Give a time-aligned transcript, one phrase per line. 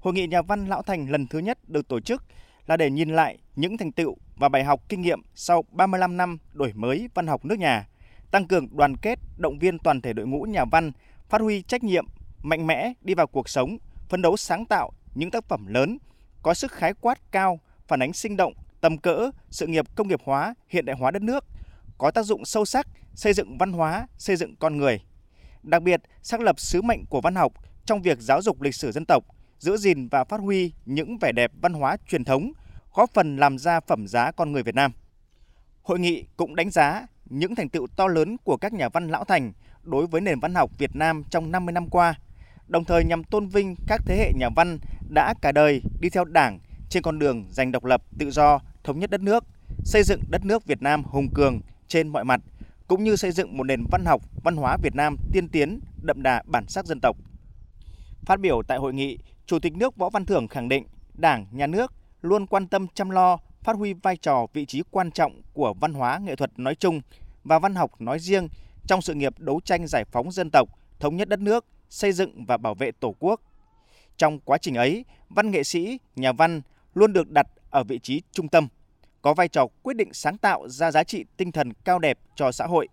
[0.00, 2.24] Hội nghị nhà văn Lão Thành lần thứ nhất được tổ chức
[2.66, 6.38] là để nhìn lại những thành tựu và bài học kinh nghiệm sau 35 năm
[6.52, 7.88] đổi mới văn học nước nhà,
[8.30, 10.92] tăng cường đoàn kết, động viên toàn thể đội ngũ nhà văn,
[11.28, 12.06] phát huy trách nhiệm,
[12.42, 13.78] mạnh mẽ đi vào cuộc sống,
[14.08, 15.98] phấn đấu sáng tạo những tác phẩm lớn,
[16.42, 20.20] có sức khái quát cao, phản ánh sinh động, tầm cỡ, sự nghiệp công nghiệp
[20.24, 21.44] hóa, hiện đại hóa đất nước,
[21.98, 25.00] có tác dụng sâu sắc xây dựng văn hóa, xây dựng con người.
[25.62, 27.52] Đặc biệt, xác lập sứ mệnh của văn học
[27.84, 29.24] trong việc giáo dục lịch sử dân tộc,
[29.60, 32.52] giữ gìn và phát huy những vẻ đẹp văn hóa truyền thống,
[32.94, 34.92] góp phần làm ra phẩm giá con người Việt Nam.
[35.82, 39.24] Hội nghị cũng đánh giá những thành tựu to lớn của các nhà văn lão
[39.24, 42.14] thành đối với nền văn học Việt Nam trong 50 năm qua,
[42.66, 44.78] đồng thời nhằm tôn vinh các thế hệ nhà văn
[45.08, 48.98] đã cả đời đi theo Đảng trên con đường giành độc lập, tự do, thống
[48.98, 49.44] nhất đất nước,
[49.84, 52.40] xây dựng đất nước Việt Nam hùng cường trên mọi mặt,
[52.86, 56.22] cũng như xây dựng một nền văn học, văn hóa Việt Nam tiên tiến, đậm
[56.22, 57.16] đà bản sắc dân tộc.
[58.24, 59.18] Phát biểu tại hội nghị,
[59.50, 63.10] Chủ tịch nước Võ Văn Thưởng khẳng định Đảng, Nhà nước luôn quan tâm chăm
[63.10, 66.74] lo, phát huy vai trò vị trí quan trọng của văn hóa nghệ thuật nói
[66.74, 67.00] chung
[67.44, 68.48] và văn học nói riêng
[68.86, 70.68] trong sự nghiệp đấu tranh giải phóng dân tộc,
[71.00, 73.40] thống nhất đất nước, xây dựng và bảo vệ Tổ quốc.
[74.16, 76.60] Trong quá trình ấy, văn nghệ sĩ, nhà văn
[76.94, 78.68] luôn được đặt ở vị trí trung tâm,
[79.22, 82.52] có vai trò quyết định sáng tạo ra giá trị tinh thần cao đẹp cho
[82.52, 82.88] xã hội.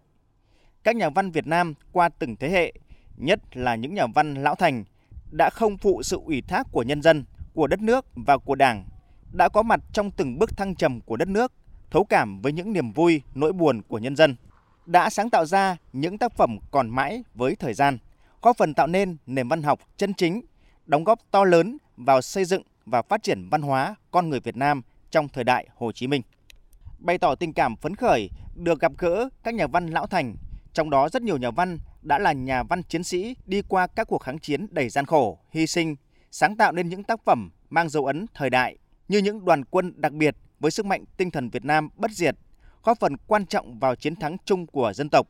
[0.83, 2.73] Các nhà văn Việt Nam qua từng thế hệ,
[3.17, 4.83] nhất là những nhà văn lão thành,
[5.31, 8.85] đã không phụ sự ủy thác của nhân dân, của đất nước và của Đảng,
[9.31, 11.51] đã có mặt trong từng bước thăng trầm của đất nước,
[11.91, 14.35] thấu cảm với những niềm vui, nỗi buồn của nhân dân,
[14.85, 17.97] đã sáng tạo ra những tác phẩm còn mãi với thời gian,
[18.41, 20.41] góp phần tạo nên nền văn học chân chính,
[20.85, 24.57] đóng góp to lớn vào xây dựng và phát triển văn hóa con người Việt
[24.57, 26.21] Nam trong thời đại Hồ Chí Minh.
[26.99, 30.35] Bày tỏ tình cảm phấn khởi được gặp gỡ các nhà văn lão thành,
[30.73, 34.07] trong đó rất nhiều nhà văn đã là nhà văn chiến sĩ đi qua các
[34.07, 35.95] cuộc kháng chiến đầy gian khổ, hy sinh,
[36.31, 38.77] sáng tạo nên những tác phẩm mang dấu ấn thời đại
[39.07, 42.35] như những đoàn quân đặc biệt với sức mạnh tinh thần Việt Nam bất diệt,
[42.83, 45.27] góp phần quan trọng vào chiến thắng chung của dân tộc.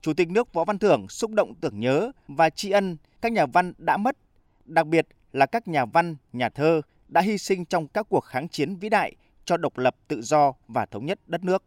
[0.00, 3.46] Chủ tịch nước Võ Văn Thưởng xúc động tưởng nhớ và tri ân các nhà
[3.46, 4.16] văn đã mất,
[4.64, 8.48] đặc biệt là các nhà văn, nhà thơ đã hy sinh trong các cuộc kháng
[8.48, 9.14] chiến vĩ đại
[9.44, 11.64] cho độc lập tự do và thống nhất đất nước.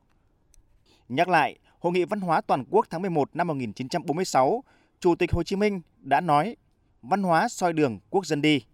[1.09, 4.64] Nhắc lại, Hội nghị Văn hóa Toàn quốc tháng 11 năm 1946,
[5.00, 6.56] Chủ tịch Hồ Chí Minh đã nói
[7.02, 8.66] văn hóa soi đường quốc dân đi.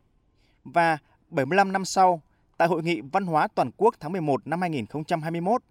[0.63, 0.97] Và
[1.29, 2.21] 75 năm sau,
[2.57, 5.63] tại Hội nghị Văn hóa Toàn quốc tháng 11 năm 2021,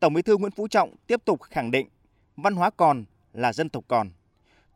[0.00, 1.88] Tổng bí thư Nguyễn Phú Trọng tiếp tục khẳng định
[2.36, 4.10] văn hóa còn là dân tộc còn.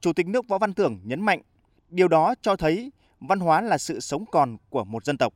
[0.00, 1.40] Chủ tịch nước Võ Văn Thưởng nhấn mạnh
[1.88, 5.34] điều đó cho thấy văn hóa là sự sống còn của một dân tộc.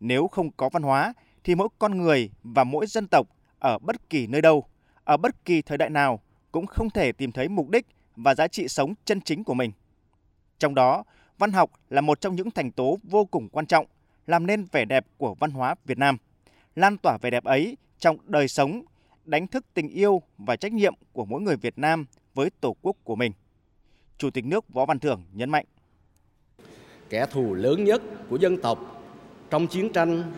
[0.00, 1.14] Nếu không có văn hóa
[1.44, 3.26] thì mỗi con người và mỗi dân tộc
[3.58, 4.64] ở bất kỳ nơi đâu,
[5.04, 6.20] ở bất kỳ thời đại nào
[6.52, 7.86] cũng không thể tìm thấy mục đích
[8.16, 9.72] và giá trị sống chân chính của mình.
[10.58, 11.04] Trong đó,
[11.38, 13.86] văn học là một trong những thành tố vô cùng quan trọng
[14.26, 16.16] làm nên vẻ đẹp của văn hóa Việt Nam.
[16.76, 18.82] Lan tỏa vẻ đẹp ấy trong đời sống,
[19.24, 22.96] đánh thức tình yêu và trách nhiệm của mỗi người Việt Nam với Tổ quốc
[23.04, 23.32] của mình.
[24.18, 25.64] Chủ tịch nước Võ Văn Thưởng nhấn mạnh.
[27.08, 29.04] Kẻ thù lớn nhất của dân tộc
[29.50, 30.32] trong chiến tranh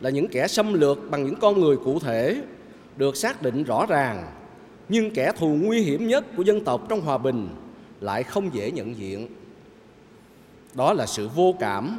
[0.00, 2.42] là những kẻ xâm lược bằng những con người cụ thể
[2.96, 4.32] được xác định rõ ràng.
[4.88, 7.48] Nhưng kẻ thù nguy hiểm nhất của dân tộc trong hòa bình
[8.00, 9.28] lại không dễ nhận diện.
[10.74, 11.98] Đó là sự vô cảm,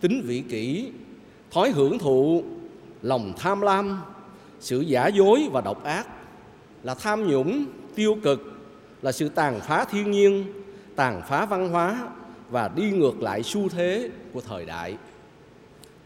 [0.00, 0.90] tính vị kỷ,
[1.50, 2.42] thói hưởng thụ,
[3.02, 4.02] lòng tham lam,
[4.60, 6.06] sự giả dối và độc ác.
[6.82, 7.64] Là tham nhũng,
[7.94, 8.52] tiêu cực,
[9.02, 10.44] là sự tàn phá thiên nhiên,
[10.96, 12.08] tàn phá văn hóa
[12.50, 14.96] và đi ngược lại xu thế của thời đại.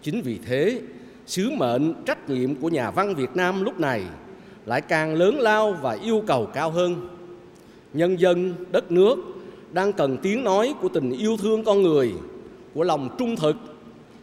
[0.03, 0.81] Chính vì thế
[1.31, 4.05] sứ mệnh trách nhiệm của nhà văn Việt Nam lúc này
[4.67, 7.09] lại càng lớn lao và yêu cầu cao hơn.
[7.93, 9.17] Nhân dân, đất nước
[9.73, 12.13] đang cần tiếng nói của tình yêu thương con người,
[12.75, 13.57] của lòng trung thực,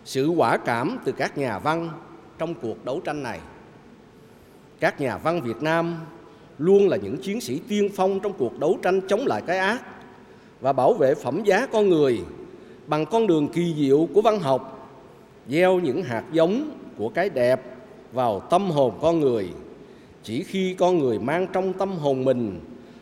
[0.06, 1.90] sự quả cảm từ các nhà văn
[2.38, 3.40] trong cuộc đấu tranh này.
[4.80, 5.96] Các nhà văn Việt Nam
[6.58, 9.82] luôn là những chiến sĩ tiên phong trong cuộc đấu tranh chống lại cái ác
[10.62, 12.22] và bảo vệ phẩm giá con người
[12.88, 14.90] bằng con đường kỳ diệu của văn học,
[15.50, 17.62] gieo những hạt giống của cái đẹp
[18.12, 19.50] vào tâm hồn con người
[20.24, 22.60] chỉ khi con người mang trong tâm hồn mình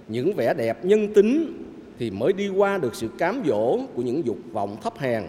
[0.08, 1.62] những vẻ đẹp nhân tính
[2.00, 5.24] thì mới đi qua được sự cám dỗ của những dục vọng thấp hèn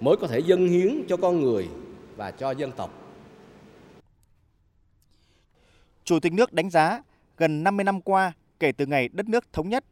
[0.00, 1.68] mới có thể dâng hiến cho con người
[2.16, 2.90] và cho dân tộc.
[6.04, 7.02] Chủ tịch nước đánh giá
[7.36, 9.84] gần 50 năm qua kể từ ngày đất nước thống nhất,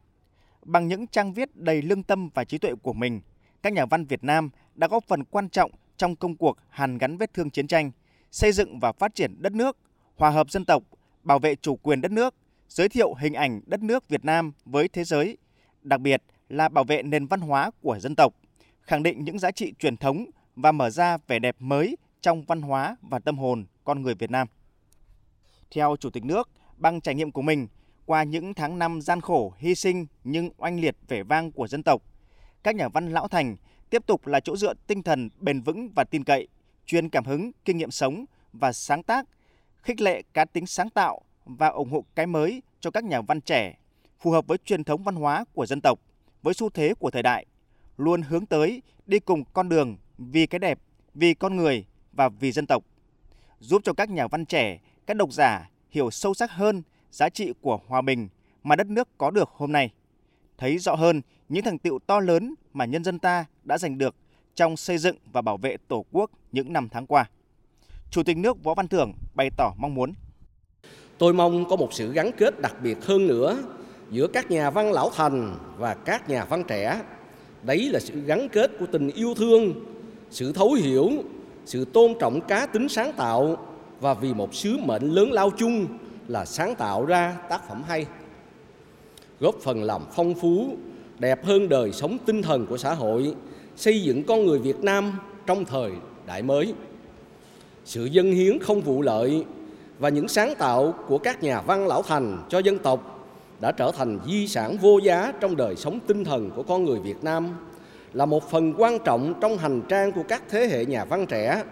[0.63, 3.21] bằng những trang viết đầy lương tâm và trí tuệ của mình,
[3.63, 7.17] các nhà văn Việt Nam đã góp phần quan trọng trong công cuộc hàn gắn
[7.17, 7.91] vết thương chiến tranh,
[8.33, 9.77] xây dựng và phát triển đất nước,
[10.17, 10.83] hòa hợp dân tộc,
[11.23, 12.35] bảo vệ chủ quyền đất nước,
[12.69, 15.39] giới thiệu hình ảnh đất nước Việt Nam với thế giới,
[15.83, 18.35] đặc biệt là bảo vệ nền văn hóa của dân tộc,
[18.81, 20.27] khẳng định những giá trị truyền thống
[20.57, 24.31] và mở ra vẻ đẹp mới trong văn hóa và tâm hồn con người Việt
[24.31, 24.49] Nam.
[25.71, 27.69] Theo Chủ tịch nước, bằng trải nghiệm của mình,
[28.07, 31.83] qua những tháng năm gian khổ, hy sinh nhưng oanh liệt vẻ vang của dân
[31.83, 32.03] tộc,
[32.63, 33.57] các nhà văn lão thành
[33.91, 36.49] tiếp tục là chỗ dựa tinh thần bền vững và tin cậy,
[36.87, 39.27] truyền cảm hứng, kinh nghiệm sống và sáng tác,
[39.83, 43.41] khích lệ cá tính sáng tạo và ủng hộ cái mới cho các nhà văn
[43.41, 43.75] trẻ,
[44.21, 46.01] phù hợp với truyền thống văn hóa của dân tộc,
[46.43, 47.47] với xu thế của thời đại,
[47.97, 50.79] luôn hướng tới đi cùng con đường vì cái đẹp,
[51.15, 52.85] vì con người và vì dân tộc,
[53.61, 57.53] giúp cho các nhà văn trẻ, các độc giả hiểu sâu sắc hơn giá trị
[57.61, 58.29] của hòa bình
[58.63, 59.91] mà đất nước có được hôm nay,
[60.59, 64.15] thấy rõ hơn những thành tựu to lớn mà nhân dân ta đã giành được
[64.55, 67.25] trong xây dựng và bảo vệ Tổ quốc những năm tháng qua.
[68.11, 70.13] Chủ tịch nước Võ Văn Thưởng bày tỏ mong muốn.
[71.19, 73.59] Tôi mong có một sự gắn kết đặc biệt hơn nữa
[74.11, 77.03] giữa các nhà văn lão thành và các nhà văn trẻ.
[77.63, 79.73] Đấy là sự gắn kết của tình yêu thương,
[80.31, 81.11] sự thấu hiểu,
[81.65, 83.57] sự tôn trọng cá tính sáng tạo
[84.01, 85.87] và vì một sứ mệnh lớn lao chung
[86.29, 88.07] là sáng tạo ra tác phẩm hay
[89.41, 90.77] góp phần làm phong phú
[91.19, 93.35] đẹp hơn đời sống tinh thần của xã hội
[93.77, 95.13] xây dựng con người việt nam
[95.47, 95.91] trong thời
[96.27, 96.75] đại mới
[97.85, 99.45] sự dân hiến không vụ lợi
[99.99, 103.29] và những sáng tạo của các nhà văn lão thành cho dân tộc
[103.61, 106.99] đã trở thành di sản vô giá trong đời sống tinh thần của con người
[106.99, 107.49] Việt Nam
[108.13, 111.63] là một phần quan trọng trong hành trang của các thế hệ nhà văn trẻ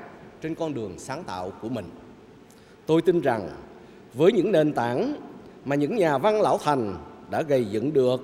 [0.43, 1.85] trên con đường sáng tạo của mình.
[2.87, 3.49] Tôi tin rằng
[4.15, 5.15] với những nền tảng
[5.65, 6.95] mà những nhà văn lão thành
[7.31, 8.21] đã gây dựng được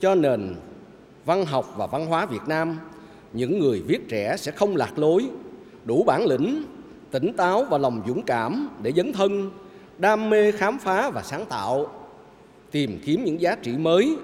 [0.00, 0.54] cho nền
[1.24, 2.78] văn học và văn hóa Việt Nam,
[3.32, 5.26] những người viết trẻ sẽ không lạc lối,
[5.84, 6.62] đủ bản lĩnh,
[7.10, 9.50] tỉnh táo và lòng dũng cảm để dấn thân,
[9.98, 11.86] đam mê khám phá và sáng tạo,
[12.70, 14.16] tìm kiếm những giá trị mới,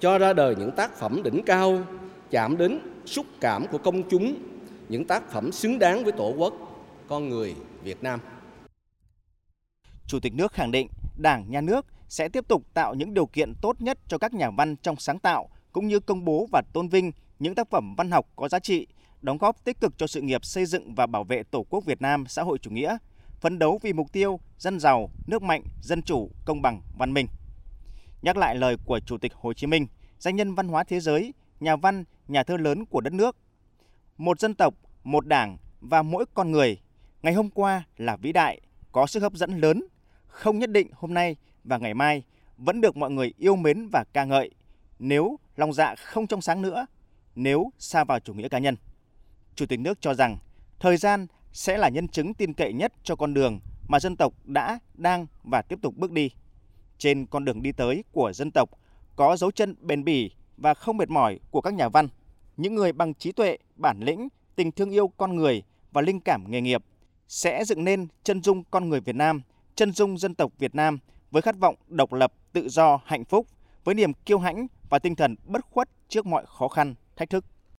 [0.00, 1.82] cho ra đời những tác phẩm đỉnh cao,
[2.30, 4.34] chạm đến xúc cảm của công chúng,
[4.88, 6.54] những tác phẩm xứng đáng với Tổ quốc,
[7.08, 8.20] con người Việt Nam.
[10.06, 10.88] Chủ tịch nước khẳng định
[11.18, 14.50] Đảng, Nhà nước sẽ tiếp tục tạo những điều kiện tốt nhất cho các nhà
[14.50, 18.10] văn trong sáng tạo cũng như công bố và tôn vinh những tác phẩm văn
[18.10, 18.86] học có giá trị,
[19.22, 22.02] đóng góp tích cực cho sự nghiệp xây dựng và bảo vệ Tổ quốc Việt
[22.02, 22.96] Nam xã hội chủ nghĩa,
[23.40, 27.26] phấn đấu vì mục tiêu dân giàu, nước mạnh, dân chủ, công bằng, văn minh.
[28.22, 29.86] Nhắc lại lời của Chủ tịch Hồ Chí Minh,
[30.18, 33.36] danh nhân văn hóa thế giới, nhà văn, nhà thơ lớn của đất nước.
[34.16, 36.80] Một dân tộc, một đảng và mỗi con người,
[37.22, 38.60] ngày hôm qua là vĩ đại,
[38.92, 39.86] có sức hấp dẫn lớn
[40.26, 42.22] không nhất định hôm nay và ngày mai
[42.56, 44.50] vẫn được mọi người yêu mến và ca ngợi
[44.98, 46.86] nếu lòng dạ không trong sáng nữa,
[47.34, 48.76] nếu xa vào chủ nghĩa cá nhân.
[49.54, 50.38] Chủ tịch nước cho rằng
[50.80, 54.32] thời gian sẽ là nhân chứng tin cậy nhất cho con đường mà dân tộc
[54.44, 56.30] đã, đang và tiếp tục bước đi.
[56.98, 58.70] Trên con đường đi tới của dân tộc
[59.16, 62.08] có dấu chân bền bỉ và không mệt mỏi của các nhà văn,
[62.56, 66.50] những người bằng trí tuệ, bản lĩnh, tình thương yêu con người và linh cảm
[66.50, 66.84] nghề nghiệp
[67.28, 69.42] sẽ dựng nên chân dung con người Việt Nam–
[69.74, 70.98] chân dung dân tộc Việt Nam
[71.30, 73.46] với khát vọng độc lập, tự do, hạnh phúc,
[73.84, 77.44] với niềm kiêu hãnh và tinh thần bất khuất trước mọi khó khăn, thách thức.